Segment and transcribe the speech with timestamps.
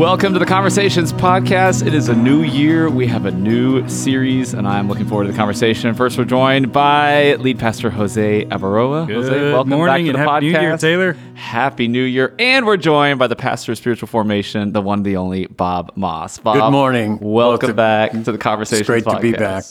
[0.00, 1.86] Welcome to the Conversations Podcast.
[1.86, 2.88] It is a new year.
[2.88, 5.92] We have a new series, and I'm looking forward to the conversation.
[5.94, 9.06] First, we're joined by lead pastor Jose Avaroa.
[9.06, 10.52] Good Jose, welcome morning back to and the happy podcast.
[10.52, 11.12] New Year, Taylor.
[11.34, 12.34] Happy New Year.
[12.38, 16.38] And we're joined by the pastor of spiritual formation, the one, the only Bob Maas.
[16.38, 17.18] Bob, Good morning.
[17.18, 19.16] Welcome Well, it's a- back to the Conversations It's great Podcast.
[19.16, 19.64] to be back.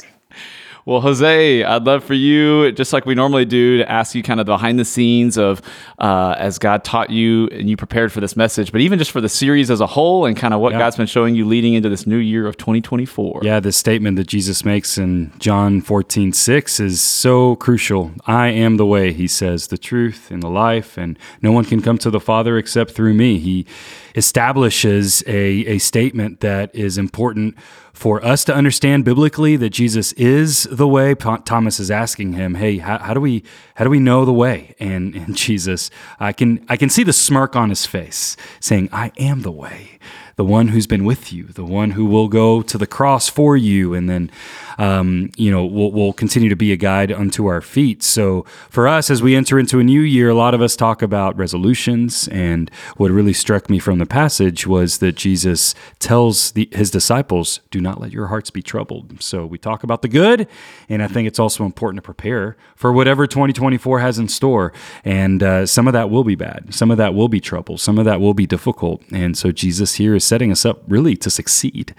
[0.89, 4.39] Well, Jose, I'd love for you, just like we normally do, to ask you kind
[4.39, 5.61] of behind the scenes of
[5.99, 9.21] uh, as God taught you and you prepared for this message, but even just for
[9.21, 10.79] the series as a whole and kind of what Yeah.
[10.79, 13.41] God's been showing you leading into this new year of 2024.
[13.43, 18.11] Yeah, the statement that Jesus makes in John 14, 6 is so crucial.
[18.25, 21.83] I am the way, he says, the truth and the life, and no one can
[21.83, 23.37] come to the Father except through me.
[23.37, 23.67] He
[24.15, 27.55] establishes a, a statement that is important
[27.93, 31.13] for us to understand biblically that Jesus is the way.
[31.13, 33.43] Thomas is asking him, "Hey, how, how do we
[33.75, 37.13] how do we know the way?" And, and Jesus, I can I can see the
[37.13, 39.99] smirk on his face, saying, "I am the way."
[40.39, 43.57] The one who's been with you, the one who will go to the cross for
[43.57, 44.31] you, and then,
[44.77, 48.01] um, you know, will will continue to be a guide unto our feet.
[48.01, 51.01] So for us, as we enter into a new year, a lot of us talk
[51.01, 56.69] about resolutions, and what really struck me from the passage was that Jesus tells the,
[56.71, 60.47] his disciples, "Do not let your hearts be troubled." So we talk about the good,
[60.87, 64.71] and I think it's also important to prepare for whatever 2024 has in store,
[65.03, 67.99] and uh, some of that will be bad, some of that will be trouble, some
[67.99, 71.29] of that will be difficult, and so Jesus here is setting us up really to
[71.29, 71.93] succeed.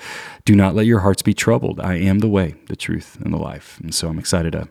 [0.45, 1.81] Do not let your hearts be troubled.
[1.81, 3.79] I am the way, the truth, and the life.
[3.83, 4.69] And so I'm excited to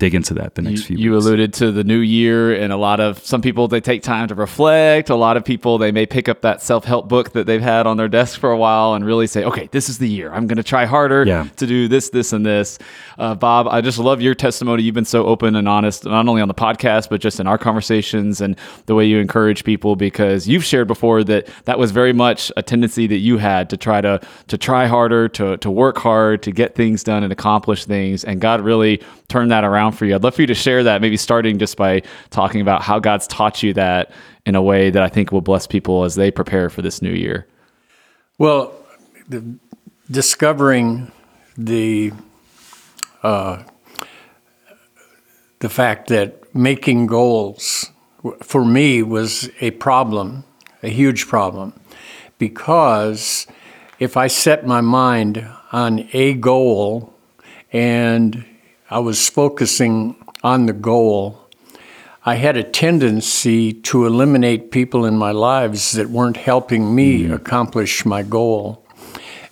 [0.00, 1.24] dig into that the next few You weeks.
[1.26, 4.34] alluded to the new year, and a lot of some people they take time to
[4.34, 5.10] reflect.
[5.10, 7.86] A lot of people they may pick up that self help book that they've had
[7.86, 10.32] on their desk for a while and really say, "Okay, this is the year.
[10.32, 11.44] I'm going to try harder Yeah.
[11.56, 12.78] to do this, this, and this."
[13.18, 14.82] Uh, Bob, I just love your testimony.
[14.82, 17.58] You've been so open and honest, not only on the podcast but just in our
[17.58, 18.56] conversations and
[18.86, 19.94] the way you encourage people.
[19.96, 23.76] Because you've shared before that that was very much a tendency that you had to
[23.76, 24.18] try to
[24.48, 28.40] to try harder, to to work hard, to get things done and accomplish things, and
[28.40, 29.00] God really
[29.30, 30.14] turned that around for you.
[30.14, 33.26] I'd love for you to share that, maybe starting just by talking about how God's
[33.26, 34.12] taught you that
[34.44, 37.12] in a way that I think will bless people as they prepare for this new
[37.12, 37.46] year.
[38.38, 38.74] Well,
[39.28, 39.42] the,
[40.10, 41.12] discovering
[41.56, 42.12] the
[43.22, 43.62] uh,
[45.60, 47.90] the fact that making goals
[48.42, 50.44] for me was a problem,
[50.82, 51.78] a huge problem,
[52.38, 53.46] because
[53.98, 57.12] if I set my mind on a goal
[57.72, 58.44] and
[58.92, 61.48] I was focusing on the goal,
[62.26, 68.04] I had a tendency to eliminate people in my lives that weren't helping me accomplish
[68.04, 68.84] my goal.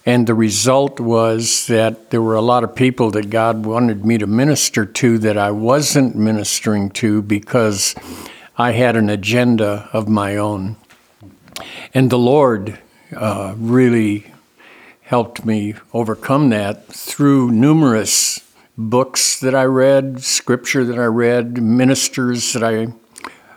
[0.05, 4.19] And the result was that there were a lot of people that God wanted me
[4.19, 7.95] to minister to that I wasn't ministering to because
[8.57, 10.77] I had an agenda of my own.
[11.95, 12.77] And the Lord
[13.17, 14.33] uh, really
[15.03, 18.41] helped me overcome that through numerous
[18.79, 22.95] books that I read, scripture that I read, ministers that I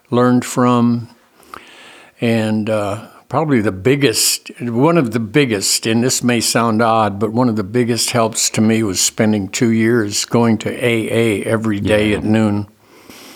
[0.09, 1.15] learned from,
[2.19, 7.31] and uh, probably the biggest, one of the biggest, and this may sound odd, but
[7.31, 11.79] one of the biggest helps to me was spending two years going to AA every
[11.79, 12.67] day at noon.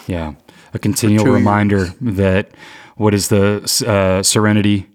[0.07, 0.34] Yeah.
[0.73, 2.50] A continual reminder that
[2.96, 4.88] what is the uh, serenity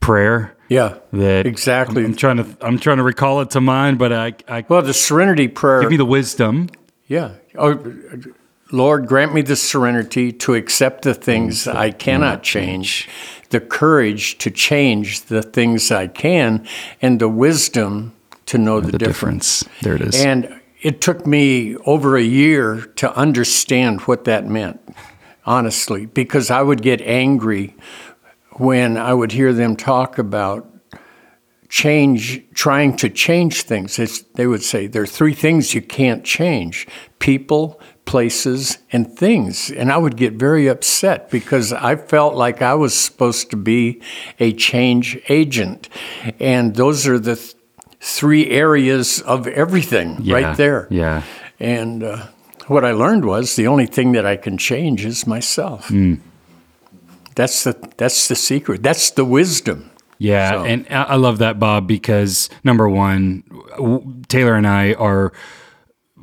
[0.00, 0.54] prayer?
[0.68, 2.04] Yeah, That exactly.
[2.04, 4.82] I'm, I'm trying to I'm trying to recall it to mind, but I, I well,
[4.82, 5.80] the Serenity Prayer.
[5.80, 6.68] give me the wisdom.
[7.06, 7.32] Yeah.
[7.56, 7.82] Oh,
[8.70, 11.76] Lord, grant me the serenity to accept the things mm-hmm.
[11.76, 12.42] I cannot mm-hmm.
[12.42, 13.08] change,
[13.48, 16.66] the courage to change the things I can,
[17.00, 18.14] and the wisdom
[18.46, 19.60] to know the, The difference.
[19.60, 19.82] difference.
[19.82, 20.22] There it is.
[20.22, 24.80] And it took me over a year to understand what that meant,
[25.46, 27.74] honestly, because I would get angry
[28.58, 30.66] when I would hear them talk about
[31.68, 33.98] change, trying to change things.
[33.98, 36.86] It's, they would say there are three things you can't change
[37.18, 39.70] people, places, and things.
[39.70, 44.00] And I would get very upset because I felt like I was supposed to be
[44.40, 45.88] a change agent.
[46.40, 47.54] And those are the th-
[48.00, 50.34] three areas of everything Yeah.
[50.34, 50.86] right there.
[50.90, 51.22] Yeah.
[51.60, 52.26] And uh,
[52.68, 55.90] what I learned was the only thing that I can change is myself.
[57.38, 58.82] That's the that's the secret.
[58.82, 59.90] That's the wisdom.
[60.18, 63.44] Yeah, So- and I I love that, Bob, because number one,
[64.26, 65.32] Taylor and I are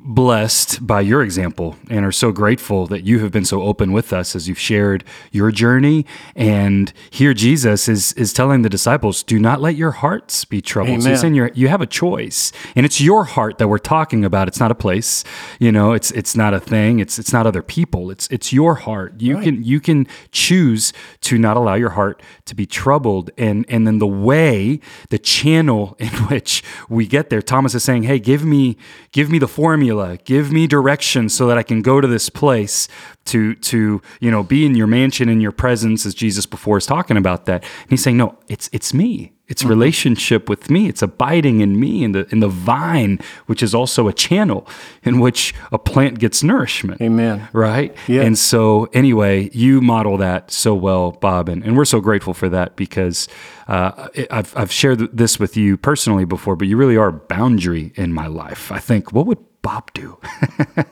[0.07, 4.13] blessed by your example and are so grateful that you have been so open with
[4.13, 6.05] us as you've shared your journey.
[6.35, 11.01] And here Jesus is is telling the disciples, do not let your hearts be troubled.
[11.01, 12.51] So he's saying you you have a choice.
[12.75, 14.47] And it's your heart that we're talking about.
[14.47, 15.23] It's not a place.
[15.59, 16.99] You know, it's it's not a thing.
[16.99, 18.11] It's it's not other people.
[18.11, 19.19] It's it's your heart.
[19.19, 19.43] You right.
[19.43, 23.31] can you can choose to not allow your heart to be troubled.
[23.39, 24.79] And and then the way,
[25.09, 28.77] the channel in which we get there, Thomas is saying, Hey, give me
[29.11, 30.17] give me the formula formula.
[30.23, 32.87] Give me direction so that I can go to this place
[33.25, 36.85] to to you know be in your mansion in your presence as Jesus before is
[36.85, 37.63] talking about that.
[37.63, 39.31] And he's saying, no, it's it's me.
[39.47, 39.69] It's mm-hmm.
[39.69, 40.87] relationship with me.
[40.87, 44.67] It's abiding in me in the in the vine, which is also a channel
[45.03, 47.01] in which a plant gets nourishment.
[47.01, 47.47] Amen.
[47.53, 47.95] Right?
[48.07, 48.23] Yeah.
[48.23, 52.49] And so anyway, you model that so well, Bob, and, and we're so grateful for
[52.49, 53.27] that because
[53.67, 57.91] uh, I've I've shared this with you personally before, but you really are a boundary
[57.95, 58.71] in my life.
[58.71, 60.19] I think what would Bob do?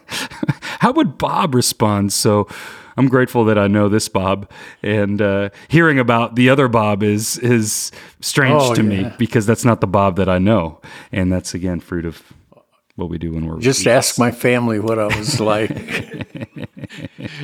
[0.79, 2.11] How would Bob respond?
[2.11, 2.47] So
[2.97, 4.49] I'm grateful that I know this Bob,
[4.81, 8.89] and uh, hearing about the other Bob is is strange oh, to yeah.
[8.89, 10.81] me because that's not the Bob that I know,
[11.11, 12.23] and that's again fruit of
[12.95, 15.69] what we do when we're just ask my family what I was like.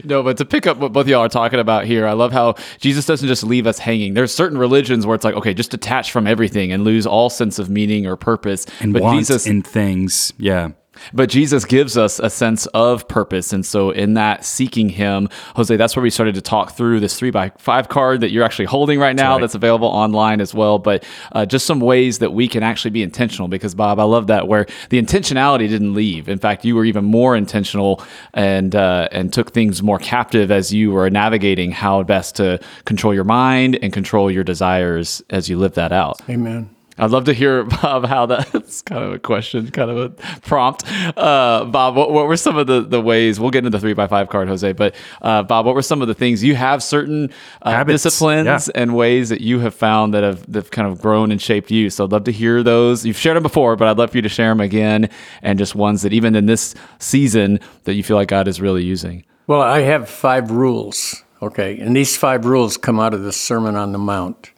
[0.04, 2.56] no, but to pick up what both y'all are talking about here, I love how
[2.80, 4.16] Jesus doesn't just leave us hanging.
[4.16, 7.60] There's certain religions where it's like, okay, just detach from everything and lose all sense
[7.60, 8.66] of meaning or purpose.
[8.80, 10.70] And but Jesus in things, yeah.
[11.14, 13.54] But Jesus gives us a sense of purpose.
[13.54, 17.18] And so, in that seeking Him, Jose, that's where we started to talk through this
[17.18, 19.42] three by five card that you're actually holding right now, that's, right.
[19.42, 20.80] that's available online as well.
[20.80, 24.28] But uh, just some ways that we can actually be intentional because, Bob, I love
[24.28, 26.30] that where the intentionality didn't leave.
[26.30, 28.04] In fact, you were even more intentional
[28.34, 33.14] and, uh, and took things more captive as you were navigating how best to control
[33.14, 36.20] your mind and control your desires as you live that out.
[36.30, 36.70] Amen.
[37.00, 40.10] I'd love to hear, Bob, how that's kind of a question, kind of a
[40.42, 40.84] prompt.
[41.18, 43.94] Uh, Bob, what, what, were some of the, the ways, we'll get into the three
[43.94, 46.84] by five card, Jose, but uh, Bob, what were some of the things you have
[46.84, 47.32] certain
[47.62, 48.82] uh, disciplines yeah.
[48.82, 51.72] and ways that you have found that have, that have kind of grown and shaped
[51.72, 51.90] you?
[51.90, 53.06] So I'd love to hear those.
[53.06, 55.10] You've shared them before, but I'd love for you to share them again
[55.42, 58.84] and just ones that even in this season that you feel like God is really
[58.84, 59.24] using.
[59.48, 61.80] Well, I have five rules, okay?
[61.80, 64.52] And these five rules come out of the Sermon on the Mount.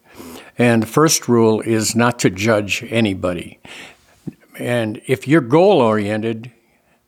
[0.57, 3.59] And the first rule is not to judge anybody.
[4.59, 6.51] And if you're goal oriented,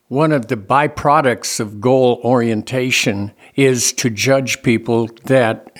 [0.08, 5.72] one of the byproducts of goal orientation is to judge people that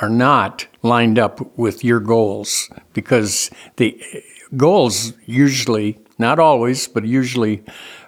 [0.00, 4.00] are not lined up with your goals because the
[4.56, 7.62] goals usually, not always, but usually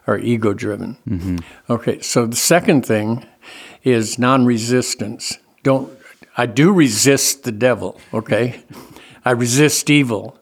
[0.06, 0.96] are ego driven.
[1.08, 1.36] Mm-hmm.
[1.70, 3.26] Okay, so the second thing
[3.84, 5.38] is non resistance.
[5.62, 5.90] Don't
[6.36, 8.62] I do resist the devil, okay?
[9.24, 10.38] I resist evil.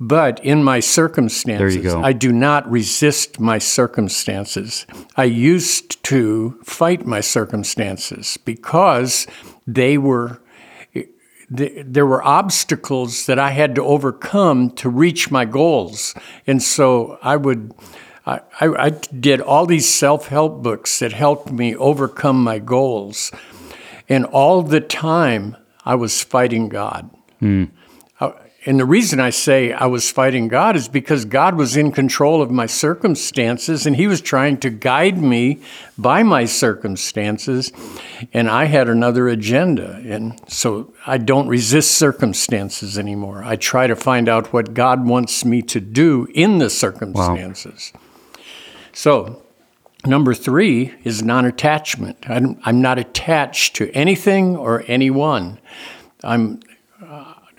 [0.00, 4.86] But in my circumstances, I do not resist my circumstances.
[5.16, 9.26] I used to fight my circumstances because
[9.66, 10.40] they were
[11.50, 16.14] there were obstacles that I had to overcome to reach my goals.
[16.46, 17.72] And so I would
[18.26, 23.30] I, I, did all these self-help books that helped me overcome my goals.
[24.08, 27.10] And all the time I was fighting God.
[27.40, 27.70] Mm.
[28.66, 32.40] And the reason I say I was fighting God is because God was in control
[32.40, 35.60] of my circumstances and He was trying to guide me
[35.98, 37.72] by my circumstances.
[38.32, 40.00] And I had another agenda.
[40.06, 43.44] And so I don't resist circumstances anymore.
[43.44, 47.92] I try to find out what God wants me to do in the circumstances.
[47.94, 48.00] Wow.
[48.92, 49.42] So,
[50.06, 52.18] number three is non attachment.
[52.28, 55.58] I'm not attached to anything or anyone.
[56.22, 56.60] I'm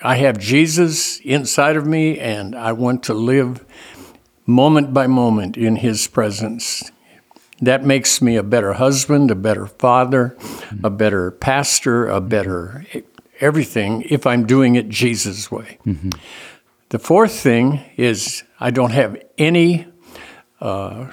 [0.02, 3.66] I have Jesus inside of me, and I want to live
[4.46, 6.92] moment by moment in His presence.
[7.62, 10.38] That makes me a better husband, a better father,
[10.84, 12.86] a better pastor, a better
[13.40, 15.80] everything if I'm doing it Jesus' way.
[15.86, 16.12] Mm-hmm.
[16.90, 19.88] The fourth thing is I don't have any
[20.62, 21.12] uh,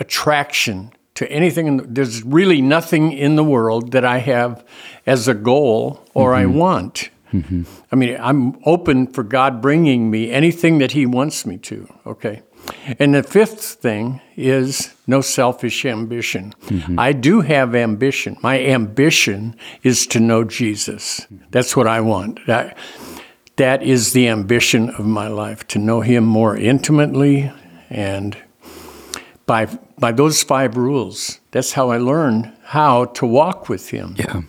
[0.00, 1.76] attraction to anything.
[1.76, 4.64] The, there's really nothing in the world that I have
[5.06, 6.42] as a goal or mm-hmm.
[6.42, 7.10] I want.
[7.32, 7.62] Mm-hmm.
[7.90, 12.42] I mean, I'm open for God bringing me anything that He wants me to, okay?
[12.98, 16.54] And the fifth thing is no selfish ambition.
[16.66, 16.98] Mm-hmm.
[16.98, 18.36] I do have ambition.
[18.42, 21.26] My ambition is to know Jesus.
[21.50, 22.38] That's what I want.
[22.46, 22.78] That,
[23.56, 27.52] that is the ambition of my life, to know Him more intimately.
[27.90, 28.36] And
[29.46, 29.66] by,
[29.98, 34.16] by those five rules, that's how I learned how to walk with Him.
[34.18, 34.42] Yeah.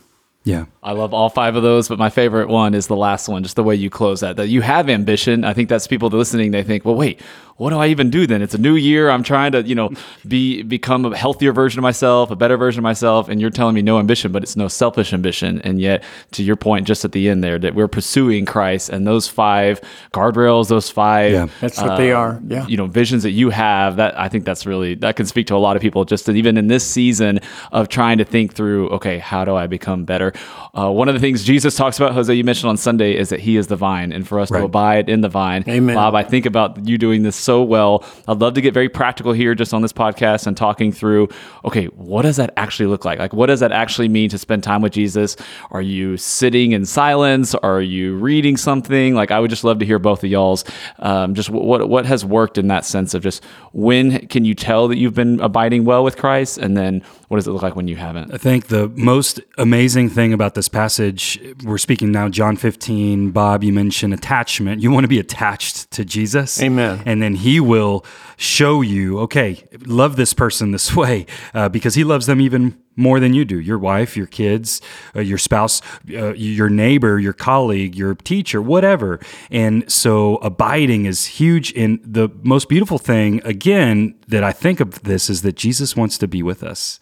[0.44, 0.66] Yeah.
[0.86, 3.56] I love all five of those, but my favorite one is the last one, just
[3.56, 4.36] the way you close that.
[4.36, 5.44] That you have ambition.
[5.44, 7.20] I think that's people listening, they think, well, wait,
[7.58, 8.42] what do I even do then?
[8.42, 9.10] It's a new year.
[9.10, 9.92] I'm trying to, you know,
[10.28, 13.30] be become a healthier version of myself, a better version of myself.
[13.30, 15.62] And you're telling me no ambition, but it's no selfish ambition.
[15.62, 19.08] And yet, to your point, just at the end there, that we're pursuing Christ and
[19.08, 19.80] those five
[20.14, 21.48] guardrails, those five, Yeah.
[21.62, 22.34] That's what they are.
[22.34, 22.68] Uh, yeah.
[22.68, 23.96] you know, visions that you have.
[23.96, 26.04] That I think that's really that can speak to a lot of people.
[26.04, 27.40] Just that even in this season
[27.72, 30.34] of trying to think through, okay, how do I become better?
[30.78, 33.40] Uh, one of the things Jesus talks about, Jose, you mentioned on Sunday, is that
[33.40, 35.64] He is the vine, and for us to abide in the vine.
[35.68, 35.96] Amen.
[35.96, 38.04] Bob, I think about you doing this so well.
[38.28, 41.30] I'd love to get very practical here just on this podcast and talking through,
[41.64, 43.20] okay, what does that actually look like?
[43.20, 45.38] Like, what does that actually mean to spend time with Jesus?
[45.72, 47.56] Are you sitting in silence?
[47.56, 49.16] Are you reading something?
[49.16, 50.66] Like, I would just love to hear both of y'all's,
[51.00, 54.88] um, just what, what has worked in that sense of just when can you tell
[54.90, 56.58] that you've been abiding well with Christ?
[56.58, 57.02] And then
[57.36, 58.34] what does it look like when you haven't?
[58.34, 63.32] I think the most amazing thing about this passage, we're speaking now, John 15.
[63.32, 64.82] Bob, you mentioned attachment.
[64.82, 66.62] You want to be attached to Jesus.
[66.62, 67.04] Amen.
[67.06, 68.06] And then he will
[68.38, 73.20] show you, okay, love this person this way uh, because he loves them even more
[73.20, 74.82] than you do your wife, your kids,
[75.16, 75.82] uh, your spouse,
[76.14, 79.20] uh, your neighbor, your colleague, your teacher, whatever.
[79.52, 81.74] And so abiding is huge.
[81.76, 86.18] And the most beautiful thing, again, that I think of this is that Jesus wants
[86.20, 87.00] to be with us.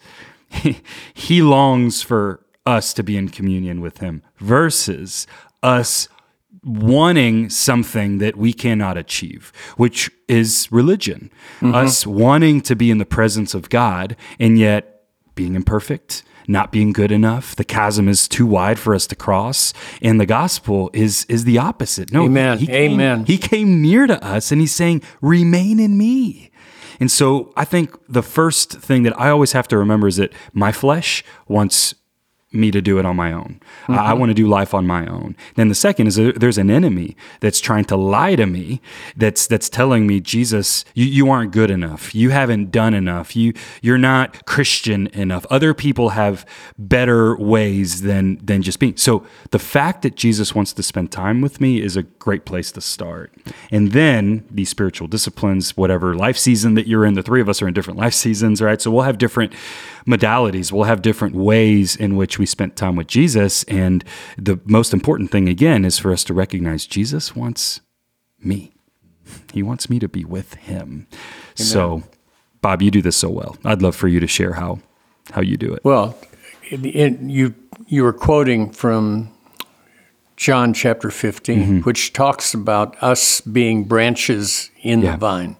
[1.14, 5.26] he longs for us to be in communion with him versus
[5.62, 6.08] us
[6.64, 11.30] wanting something that we cannot achieve, which is religion.
[11.74, 14.93] Us wanting to be in the presence of God and yet
[15.34, 17.56] being imperfect, not being good enough.
[17.56, 19.72] The chasm is too wide for us to cross.
[20.02, 22.12] And the gospel is is the opposite.
[22.12, 22.58] No, Amen.
[22.58, 23.24] He came, Amen.
[23.24, 26.50] He came near to us and he's saying, remain in me.
[27.00, 30.32] And so I think the first thing that I always have to remember is that
[30.52, 31.94] my flesh wants
[32.54, 33.60] me to do it on my own.
[33.88, 34.20] I- I mm-hmm.
[34.20, 35.36] want to do life on my own.
[35.56, 38.80] Then the second is there's an enemy that's trying to lie to me.
[39.16, 42.14] That's that's telling me, Jesus, you, you aren't good enough.
[42.14, 43.34] You haven't done enough.
[43.34, 45.46] You you're not Christian enough.
[45.50, 46.46] Other people have
[46.78, 48.96] better ways than than just being.
[48.96, 52.70] So the fact that Jesus wants to spend time with me is a great place
[52.72, 53.32] to start.
[53.70, 57.62] And then these spiritual disciplines, whatever life season that you're in, the three of us
[57.62, 58.80] are in different life seasons, right?
[58.80, 59.52] So we'll have different
[60.06, 60.70] modalities.
[60.72, 63.64] We'll have different ways in which we spent time with Jesus.
[63.64, 64.04] And
[64.36, 67.80] the most important thing, again, is for us to recognize Jesus wants
[68.42, 68.72] me.
[69.52, 71.06] He wants me to be with him.
[71.54, 72.02] So,
[72.60, 73.56] Bob, you do this so well.
[73.64, 74.80] I'd love for you to share how
[75.32, 75.82] how you do it.
[75.84, 76.16] Well,
[76.70, 77.54] you
[77.86, 79.30] you were quoting from
[80.36, 81.78] John chapter 15, Mm-hmm.
[81.80, 85.12] which talks about us being branches in Yeah.
[85.12, 85.56] the vine.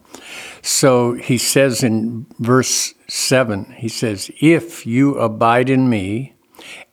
[0.67, 6.35] So he says in verse 7, he says, If you abide in me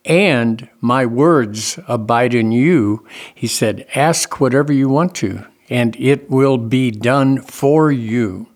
[0.04, 6.30] and my words abide in you, he said, ask whatever you want to, and it
[6.30, 8.48] will be done for you.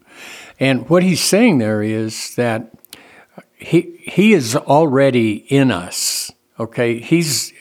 [0.60, 2.74] And what he's saying there is that
[3.56, 7.00] he he is already in us okay?
[7.00, 7.54] He's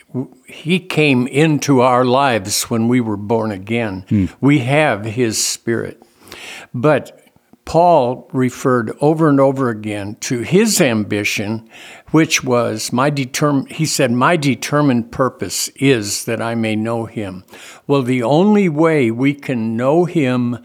[0.47, 4.05] he came into our lives when we were born again.
[4.09, 4.27] Hmm.
[4.41, 6.01] We have his spirit.
[6.73, 7.24] But
[7.65, 11.69] Paul referred over and over again to his ambition,
[12.11, 17.45] which was my determ- he said, My determined purpose is that I may know him.
[17.87, 20.59] Well, the only way we can know him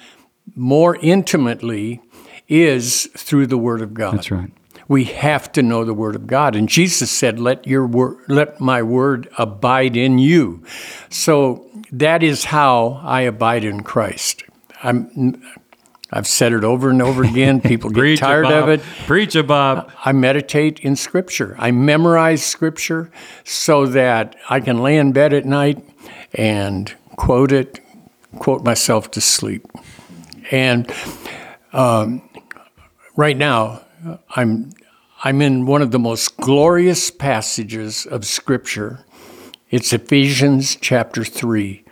[0.55, 2.01] more intimately
[2.47, 4.15] is through the Word of God.
[4.17, 4.51] That's right.
[4.87, 6.55] We have to know the Word of God.
[6.55, 10.63] And Jesus said, Let your word let my word abide in you.
[11.09, 14.43] So that is how I abide in Christ.
[14.81, 15.41] I'm
[16.11, 17.61] I've said it over and over again.
[17.61, 18.81] People get tired of it.
[19.05, 19.91] Preach it, Bob.
[20.03, 21.55] I meditate in Scripture.
[21.59, 23.11] I memorize Scripture
[23.43, 25.83] so that I can lay in bed at night
[26.33, 27.79] and quote it,
[28.39, 29.67] quote myself to sleep.
[30.51, 30.91] And
[31.73, 32.27] um,
[33.15, 33.85] right now,
[34.35, 34.71] I'm
[35.23, 39.05] I'm in one of the most glorious passages of Scripture.
[39.69, 41.83] It's Ephesians chapter three.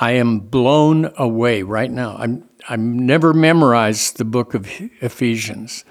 [0.00, 2.16] I am blown away right now.
[2.18, 4.68] I'm I've never memorized the book of
[5.00, 5.84] Ephesians,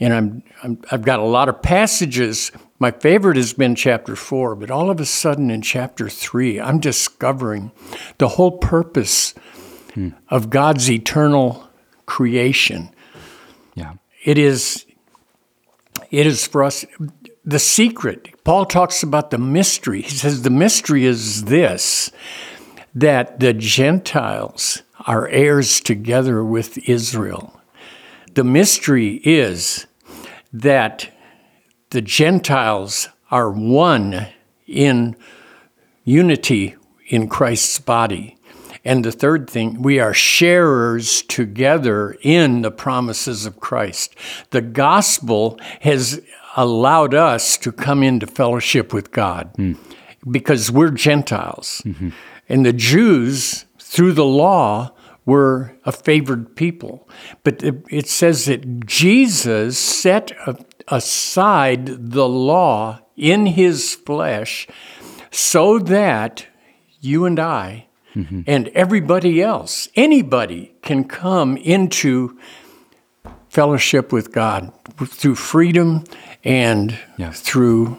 [0.00, 2.50] and I'm, I'm I've got a lot of passages.
[2.78, 6.80] My favorite has been chapter four, but all of a sudden in chapter three, I'm
[6.80, 7.70] discovering
[8.18, 9.34] the whole purpose
[9.94, 10.10] hmm.
[10.28, 11.68] of God's eternal
[12.06, 12.92] creation.
[13.74, 13.94] Yeah.
[14.24, 14.86] It is
[16.10, 16.84] it is for us
[17.44, 18.44] the secret.
[18.44, 20.02] Paul talks about the mystery.
[20.02, 22.10] He says the mystery is this
[22.94, 27.60] that the Gentiles are heirs together with Israel.
[28.34, 29.86] The mystery is
[30.52, 31.10] that
[31.90, 34.28] the Gentiles are one
[34.66, 35.16] in
[36.04, 36.76] unity
[37.08, 38.36] in Christ's body.
[38.84, 44.16] And the third thing, we are sharers together in the promises of Christ.
[44.50, 46.20] The gospel has
[46.56, 49.74] allowed us to come into fellowship with God hmm.
[50.28, 51.82] because we're Gentiles.
[51.84, 52.10] Mm-hmm.
[52.48, 54.90] And the Jews, through the law,
[55.26, 57.08] were a favored people.
[57.44, 60.32] But it says that Jesus set
[60.88, 64.66] aside the law in his flesh
[65.30, 66.46] so that
[67.00, 68.40] you and I mm-hmm.
[68.46, 72.38] and everybody else, anybody can come into
[73.48, 74.72] fellowship with God
[75.06, 76.04] through freedom
[76.42, 77.30] and Yeah.
[77.32, 77.98] through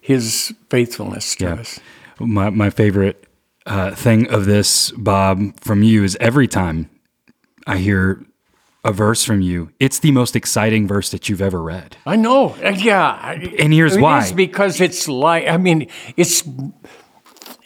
[0.00, 1.54] his faithfulness to Yeah.
[1.54, 1.80] us.
[2.18, 3.23] My, my favorite
[3.66, 6.90] uh, thing of this, Bob, from you is every time
[7.66, 8.24] I hear
[8.84, 11.96] a verse from you, it's the most exciting verse that you've ever read.
[12.06, 12.50] I know.
[12.62, 13.32] Uh, Yeah.
[13.58, 14.22] And here's It why.
[14.24, 16.42] is because it's like I mean, it's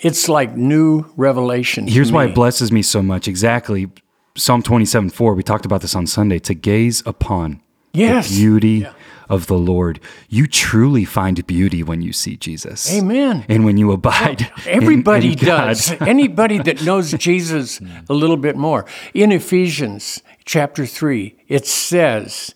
[0.01, 1.89] it's like new revelation.
[1.89, 3.27] Here's why it blesses me so much.
[3.27, 3.91] Exactly.
[4.37, 7.61] Psalm 27 4, we talked about this on Sunday, to gaze upon
[7.93, 8.29] Yes.
[8.29, 8.87] the beauty
[9.29, 10.01] of the Lord.
[10.29, 12.93] You truly find beauty when you see Jesus.
[12.97, 13.45] Amen.
[13.49, 14.43] And when you abide.
[14.43, 15.67] in- Everybody in God.
[15.69, 15.91] does.
[16.01, 18.87] Anybody that knows Jesus a little bit more.
[19.15, 22.55] In Ephesians chapter 3, it says,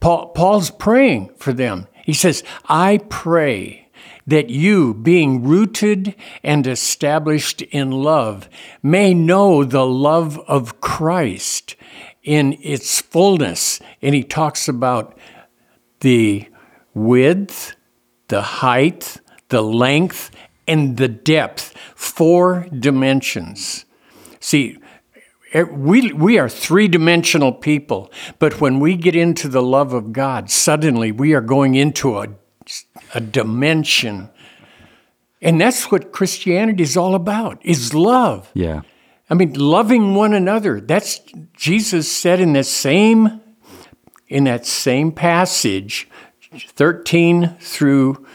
[0.00, 1.86] Paul, Paul's praying for them.
[2.04, 3.88] He says, I pray
[4.26, 8.48] that you, being rooted and established in love,
[8.82, 11.76] may know the love of Christ
[12.22, 13.80] in its fullness.
[14.00, 15.16] And he talks about
[16.04, 16.46] the
[16.92, 17.74] width,
[18.28, 19.16] the height,
[19.48, 20.30] the length,
[20.68, 23.86] and the depth, four dimensions.
[24.38, 24.76] See,
[25.72, 30.50] we, we are three dimensional people, but when we get into the love of God,
[30.50, 32.28] suddenly we are going into a,
[33.14, 34.28] a dimension.
[35.40, 38.50] And that's what Christianity is all about, is love.
[38.52, 38.82] Yeah.
[39.30, 40.82] I mean, loving one another.
[40.82, 41.20] That's
[41.54, 43.40] Jesus said in the same
[44.34, 46.08] in that same passage,
[46.58, 48.26] 13 through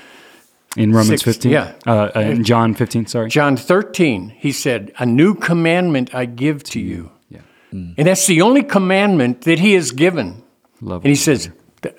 [0.77, 1.51] In Romans Six, 15?
[1.51, 1.73] yeah.
[1.85, 3.29] Uh, uh, in John 15, sorry.
[3.29, 7.11] John 13, he said, A new commandment I give to you.
[7.29, 7.41] Yeah.
[7.71, 10.41] And that's the only commandment that he has given.
[10.81, 11.49] Love And he says,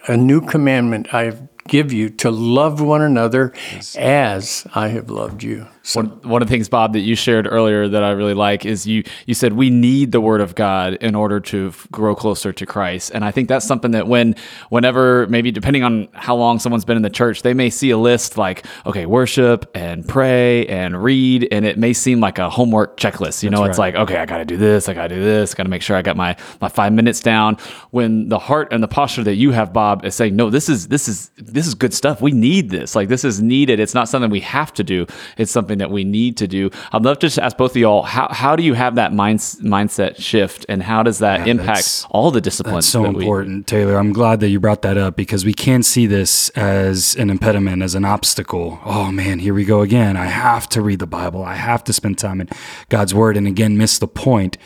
[0.08, 1.32] A new commandment I
[1.68, 3.52] give you to love one another
[3.98, 5.66] as I have loved you.
[5.94, 8.86] One, one of the things, Bob, that you shared earlier that I really like is
[8.86, 12.52] you you said we need the Word of God in order to f- grow closer
[12.52, 14.36] to Christ, and I think that's something that when
[14.68, 17.96] whenever maybe depending on how long someone's been in the church, they may see a
[17.96, 22.98] list like okay, worship and pray and read, and it may seem like a homework
[22.98, 23.42] checklist.
[23.42, 23.94] You know, it's right.
[23.94, 25.82] like okay, I got to do this, I got to do this, got to make
[25.82, 27.56] sure I got my my five minutes down.
[27.90, 30.88] When the heart and the posture that you have, Bob, is saying no, this is
[30.88, 32.20] this is this is good stuff.
[32.20, 32.94] We need this.
[32.94, 33.80] Like this is needed.
[33.80, 35.06] It's not something we have to do.
[35.38, 36.70] It's something that we need to do.
[36.92, 39.38] I'd love to just ask both of y'all how how do you have that mind,
[39.38, 42.76] mindset shift, and how does that that's- impact all the disciplines?
[42.84, 43.96] That's so that we- important, Taylor.
[43.96, 47.82] I'm glad that you brought that up because we can see this as an impediment,
[47.82, 48.78] as an obstacle.
[48.84, 50.16] Oh man, here we go again.
[50.16, 51.42] I have to read the Bible.
[51.44, 52.48] I have to spend time in
[52.88, 54.56] God's Word, and again, miss the point.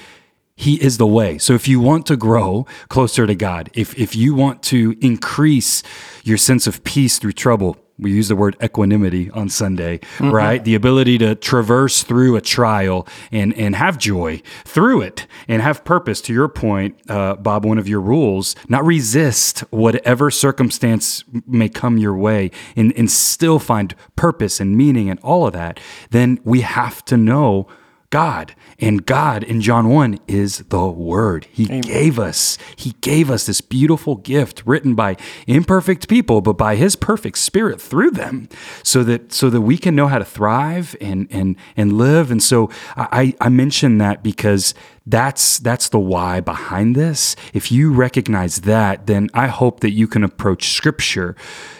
[0.56, 1.36] He is the way.
[1.38, 5.82] So if you want to grow closer to God, if if you want to increase
[6.22, 10.64] your sense of peace through trouble, we use the word equanimity on Sunday, right?
[10.64, 15.84] The ability to traverse through a trial and and have joy through it and have
[15.84, 16.20] purpose.
[16.22, 21.98] To your point, uh, Bob, one of your rules: not resist whatever circumstance may come
[21.98, 25.78] your way, and and still find purpose and meaning and all of that.
[26.10, 27.68] Then we have to know
[28.14, 28.54] God.
[28.78, 31.48] And God in John 1 is the Word.
[31.50, 35.16] He gave us, He gave us this beautiful gift written by
[35.48, 38.48] imperfect people, but by His perfect Spirit through them,
[38.84, 42.30] so that so that we can know how to thrive and and and live.
[42.30, 44.74] And so I, I mention that because
[45.06, 47.36] that's that's the why behind this.
[47.52, 51.36] If you recognize that, then I hope that you can approach scripture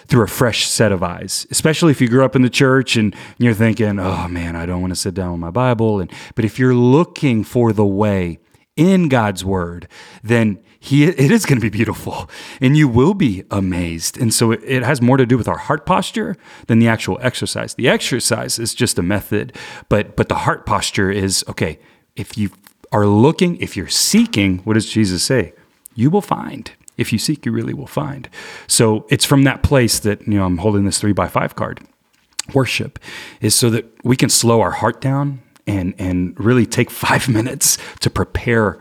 [0.07, 1.47] through a fresh set of eyes.
[1.51, 4.83] Especially if you grew up in the church and you're thinking, "Oh man, I don't
[4.83, 8.41] want to sit down with my Bible." And but if you're looking for the way
[8.77, 9.89] in God's word,
[10.23, 12.29] then he, it is going to be beautiful
[12.61, 14.21] and you will be amazed.
[14.21, 17.75] And so it, has more to do with our heart posture than the actual exercise.
[17.75, 19.57] The exercise is just a method,
[19.89, 21.79] but but the heart posture is okay,
[22.17, 22.51] if you
[22.95, 25.53] are looking, if you're seeking, what does Jesus say?
[25.97, 26.71] You will find.
[26.97, 28.29] If you seek, you really will find.
[28.69, 31.81] So it's from that place that, you know, I'm holding this three by five card.
[32.53, 33.01] Worship
[33.41, 37.79] is so that we can slow our heart down and, and really take five minutes
[37.99, 38.79] to prepare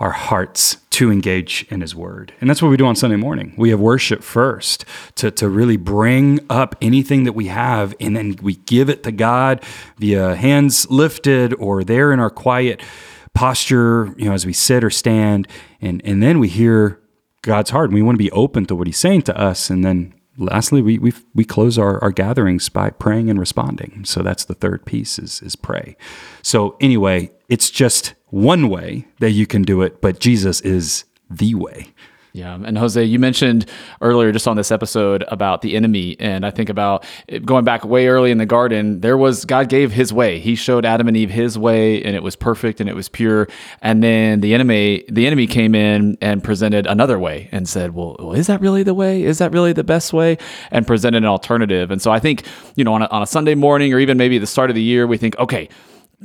[0.00, 2.32] our hearts to engage in His Word.
[2.40, 3.54] And that's what we do on Sunday morning.
[3.56, 8.36] We have worship first to, to really bring up anything that we have, and then
[8.42, 9.62] we give it to God
[9.98, 12.82] via hands lifted or there in our quiet
[13.34, 15.48] posture, you know, as we sit or stand,
[15.80, 17.00] and and then we hear
[17.42, 17.90] God's heart.
[17.90, 20.82] And we want to be open to what He's saying to us, and then lastly,
[20.82, 24.04] we we we close our, our gatherings by praying and responding.
[24.04, 25.96] So that's the third piece is is pray.
[26.42, 31.54] So anyway, it's just one way that you can do it, but Jesus is the
[31.54, 31.92] way.
[32.34, 32.54] Yeah.
[32.54, 33.66] And Jose, you mentioned
[34.00, 36.16] earlier just on this episode about the enemy.
[36.18, 37.04] And I think about
[37.44, 40.38] going back way early in the garden, there was God gave his way.
[40.38, 43.48] He showed Adam and Eve his way and it was perfect and it was pure.
[43.82, 48.16] And then the enemy, the enemy came in and presented another way and said, well,
[48.18, 49.22] well is that really the way?
[49.22, 50.38] Is that really the best way?
[50.70, 51.90] And presented an alternative.
[51.90, 52.44] And so I think,
[52.76, 54.82] you know, on a, on a Sunday morning or even maybe the start of the
[54.82, 55.68] year, we think, okay,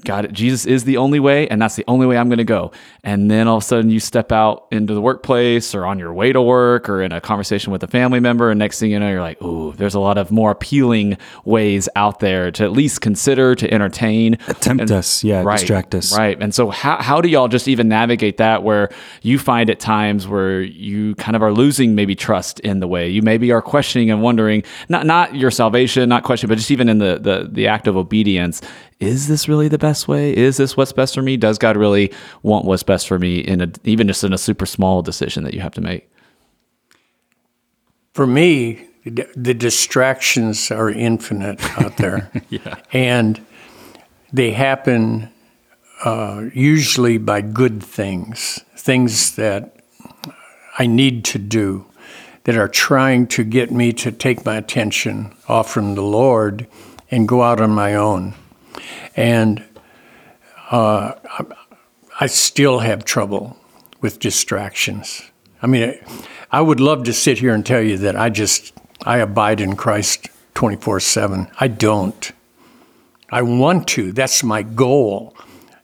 [0.03, 2.71] God, Jesus is the only way, and that's the only way I'm going to go.
[3.03, 6.13] And then all of a sudden, you step out into the workplace or on your
[6.13, 8.99] way to work or in a conversation with a family member, and next thing you
[8.99, 12.71] know, you're like, "Ooh, there's a lot of more appealing ways out there to at
[12.71, 17.01] least consider, to entertain, tempt and, us, yeah, right, distract us, right." And so, how
[17.01, 18.89] how do y'all just even navigate that, where
[19.21, 23.09] you find at times where you kind of are losing maybe trust in the way,
[23.09, 26.89] you maybe are questioning and wondering, not not your salvation, not question, but just even
[26.89, 28.61] in the the the act of obedience
[28.99, 30.35] is this really the best way?
[30.35, 31.37] Is this what's best for me?
[31.37, 34.65] Does God really want what's best for me in a, even just in a super
[34.65, 36.09] small decision that you have to make?
[38.13, 42.31] For me, the distractions are infinite out there.
[42.49, 42.75] yeah.
[42.91, 43.45] And
[44.33, 45.29] they happen
[46.03, 49.75] uh, usually by good things, things that
[50.79, 51.85] I need to do
[52.43, 56.67] that are trying to get me to take my attention off from the Lord
[57.11, 58.33] and go out on my own.
[59.15, 59.63] And
[60.71, 61.13] uh,
[62.19, 63.57] I still have trouble
[64.01, 65.21] with distractions.
[65.61, 65.95] I mean,
[66.51, 68.73] I would love to sit here and tell you that I just
[69.05, 71.51] I abide in Christ 24/7.
[71.59, 72.31] I don't.
[73.29, 74.11] I want to.
[74.11, 75.35] That's my goal.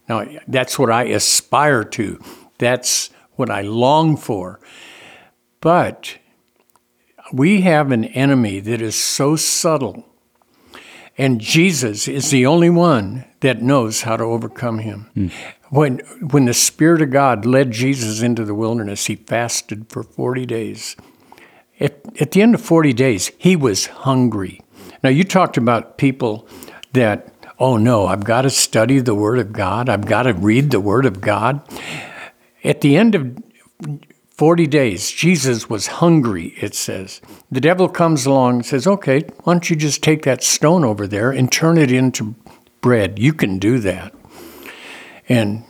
[0.07, 2.19] Now, that's what I aspire to.
[2.57, 4.59] That's what I long for.
[5.59, 6.17] But
[7.31, 10.07] we have an enemy that is so subtle
[11.17, 15.09] and Jesus is the only one that knows how to overcome him.
[15.15, 15.31] Mm.
[15.69, 15.99] When,
[16.31, 20.95] when the Spirit of God led Jesus into the wilderness, he fasted for 40 days.
[21.79, 24.61] At, at the end of 40 days, he was hungry.
[25.03, 26.47] Now, you talked about people
[26.93, 30.71] that, oh no, I've got to study the Word of God, I've got to read
[30.71, 31.61] the Word of God.
[32.63, 33.37] At the end of
[34.33, 37.21] 40 days, Jesus was hungry, it says.
[37.51, 41.05] The devil comes along and says, Okay, why don't you just take that stone over
[41.05, 42.35] there and turn it into
[42.81, 43.19] bread?
[43.19, 44.13] You can do that.
[45.29, 45.63] And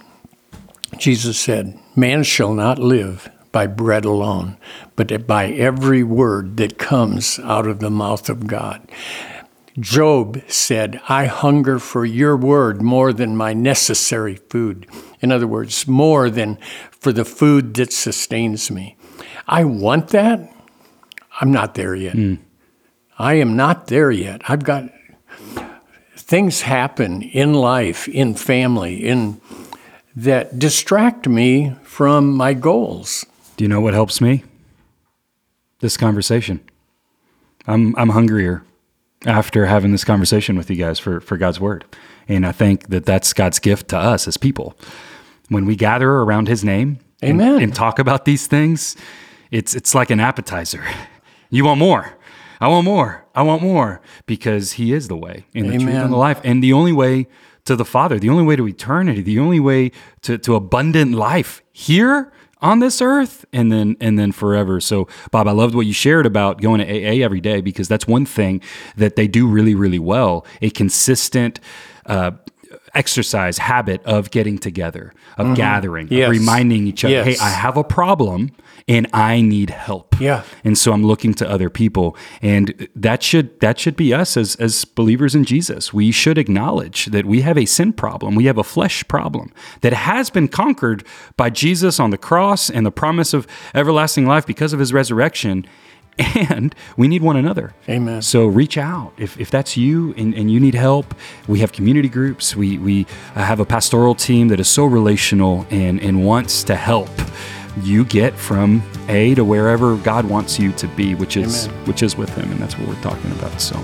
[0.98, 4.58] Jesus said, Man shall not live by bread alone,
[4.96, 8.82] but by every word that comes out of the mouth of God.
[9.80, 14.88] Job said, I hunger for your word more than my necessary food.
[15.20, 16.58] In other words, more than
[16.92, 18.96] for the food that sustains me.
[19.48, 20.54] I want that.
[21.42, 22.16] I'm not there yet.
[22.16, 22.40] Mm.
[23.18, 24.42] I am not there yet.
[24.48, 24.90] I've got
[26.16, 29.42] things happen in life, in family, in
[30.16, 33.26] that distract me from my goals.
[33.58, 34.44] Do you know what helps me?
[35.80, 36.60] This conversation.
[37.66, 38.64] I'm I'm hungrier
[39.26, 41.86] after having this conversation with you guys for for God's word.
[42.28, 44.78] And I think that that's God's gift to us as people.
[45.50, 47.54] When we gather around his name Amen.
[47.54, 48.96] And, and talk about these things,
[49.52, 50.84] it's it's like an appetizer.
[51.50, 52.18] You want more.
[52.60, 53.26] I want more.
[53.36, 55.88] I want more because he is the way and the Amen.
[55.88, 56.42] truth and the life.
[56.44, 57.28] And the only way
[57.66, 59.92] to the Father, the only way to eternity, the only way
[60.24, 62.32] to, to abundant life here
[62.64, 64.80] on this earth and then and then forever.
[64.80, 68.08] So Bob, I loved what you shared about going to AA every day because that's
[68.08, 68.62] one thing
[68.96, 70.46] that they do really, really well.
[70.62, 71.60] A consistent
[72.06, 72.32] uh,
[72.96, 75.56] exercise habit of getting together, of mm-hmm.
[75.56, 76.26] gathering, yes.
[76.26, 77.26] of reminding each other, yes.
[77.26, 78.52] hey, I have a problem
[78.88, 80.20] and I need help.
[80.20, 80.44] Yeah.
[80.64, 82.18] And so I'm looking to other people.
[82.42, 85.94] And that should that should be us as as believers in Jesus.
[85.94, 88.36] We should acknowledge that we have a sin problem.
[88.36, 91.06] We have a flesh problem that has been conquered
[91.38, 95.66] by Jesus on the cross and the promise of everlasting life because of his resurrection
[96.36, 97.74] and we need one another.
[97.90, 98.22] Amen.
[98.22, 101.14] So reach out if, if that's you and, and you need help.
[101.48, 102.56] We have community groups.
[102.56, 106.76] We we uh, have a pastoral team that is so relational and and wants to
[106.76, 107.10] help
[107.82, 111.86] you get from A to wherever God wants you to be, which is Amen.
[111.88, 113.60] which is with Him, and that's what we're talking about.
[113.60, 113.76] So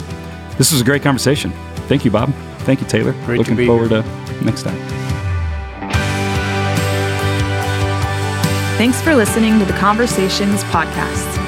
[0.57, 1.51] this was a great conversation.
[1.87, 2.31] Thank you, Bob.
[2.59, 3.13] Thank you, Taylor.
[3.25, 4.03] Great Looking to forward here.
[4.03, 4.77] to next time.
[8.77, 11.38] Thanks for listening to the Conversations podcast.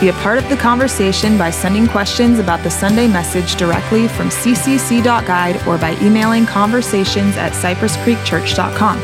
[0.00, 4.28] Be a part of the conversation by sending questions about the Sunday message directly from
[4.28, 8.98] ccc.guide or by emailing conversations at cypresscreekchurch.com.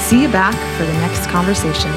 [0.00, 1.92] See you back for the next conversation.